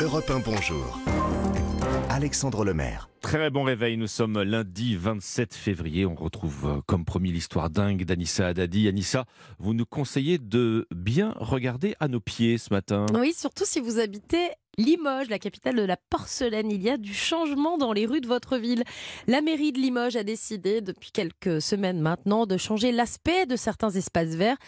[0.00, 0.98] Europe 1 Bonjour.
[2.10, 3.08] Alexandre Lemaire.
[3.20, 6.04] Très bon réveil, nous sommes lundi 27 février.
[6.04, 8.88] On retrouve euh, comme promis l'histoire dingue d'Anissa Haddadi.
[8.88, 9.24] Anissa,
[9.60, 13.06] vous nous conseillez de bien regarder à nos pieds ce matin.
[13.14, 16.70] Oui, surtout si vous habitez Limoges, la capitale de la porcelaine.
[16.70, 18.82] Il y a du changement dans les rues de votre ville.
[19.26, 23.90] La mairie de Limoges a décidé depuis quelques semaines maintenant de changer l'aspect de certains
[23.90, 24.58] espaces verts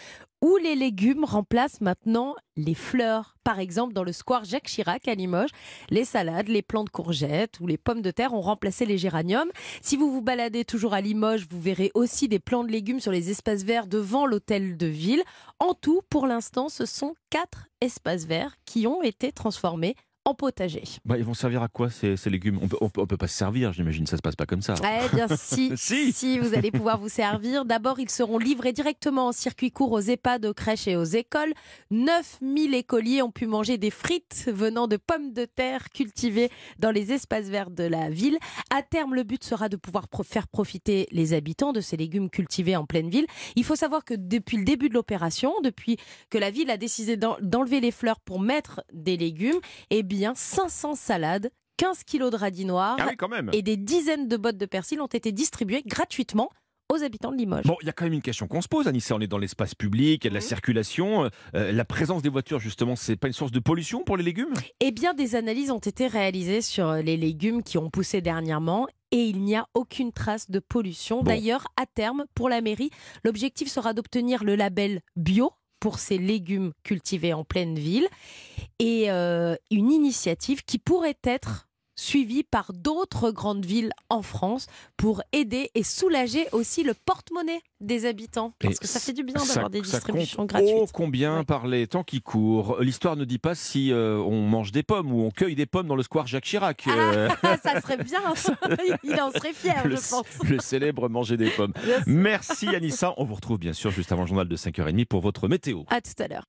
[0.47, 3.35] où les légumes remplacent maintenant les fleurs?
[3.43, 5.51] Par exemple, dans le square Jacques Chirac à Limoges,
[5.91, 9.51] les salades, les plants de courgettes ou les pommes de terre ont remplacé les géraniums.
[9.83, 13.11] Si vous vous baladez toujours à Limoges, vous verrez aussi des plants de légumes sur
[13.11, 15.25] les espaces verts devant l'hôtel de ville.
[15.59, 20.83] En tout, pour l'instant, ce sont quatre espaces verts qui ont été transformés en potager.
[21.05, 22.59] Bah, ils vont servir à quoi ces, ces légumes?
[22.61, 24.75] On peut, on peut, pas se servir, j'imagine, ça se passe pas comme ça.
[24.83, 26.13] Eh bien, si, Si.
[26.13, 27.65] si, vous allez pouvoir vous servir.
[27.65, 31.55] D'abord, ils seront livrés directement en circuit court aux EHPAD, aux crèches et aux écoles.
[31.91, 37.13] 9000 écoliers ont pu manger des frites venant de pommes de terre cultivées dans les
[37.13, 38.39] espaces verts de la ville.
[38.71, 42.31] À terme, le but sera de pouvoir pro- faire profiter les habitants de ces légumes
[42.31, 43.27] cultivés en pleine ville.
[43.55, 45.97] Il faut savoir que depuis le début de l'opération, depuis
[46.31, 50.16] que la ville a décidé d'en- d'enlever les fleurs pour mettre des légumes, eh bien,
[50.35, 53.51] 500 salades, 15 kilos de radis noirs Ah oui, quand même.
[53.53, 56.51] et des dizaines de bottes de persil ont été distribuées gratuitement
[56.89, 57.65] aux habitants de Limoges.
[57.65, 59.17] Bon, il y a quand même une question qu'on se pose, Anissa.
[59.17, 61.29] On est dans l'espace public, il y a de la circulation.
[61.57, 64.55] Euh, la présence des voitures, justement, c'est pas une source de pollution pour les légumes?
[64.79, 69.25] Eh bien, des analyses ont été réalisées sur les légumes qui ont poussé dernièrement et
[69.25, 71.19] il n'y a aucune trace de pollution.
[71.19, 71.25] Bon.
[71.25, 72.91] D'ailleurs, à terme, pour la mairie,
[73.25, 78.07] l'objectif sera d'obtenir le label bio pour ces légumes cultivés en pleine ville
[78.79, 81.63] et euh, une initiative qui pourrait être
[81.99, 84.67] suivie par d'autres grandes villes en France
[84.99, 88.53] pour aider et soulager aussi le porte-monnaie des habitants.
[88.59, 90.75] Parce Et que ça fait du bien d'avoir des distributions gratuites.
[90.77, 91.45] Oh, combien Ouais.
[91.45, 95.11] par les temps qui courent L'histoire ne dit pas si euh, on mange des pommes
[95.11, 96.85] ou on cueille des pommes dans le square Jacques Chirac.
[96.87, 98.21] Euh, Ah, ça serait bien.
[99.03, 100.27] Il en serait fier, le, je pense.
[100.47, 101.73] le célèbre manger des pommes.
[102.07, 103.15] Merci Anissa.
[103.17, 105.85] On vous retrouve bien sûr juste avant le journal de 5h30 pour votre météo.
[105.89, 106.47] À tout à l'heure.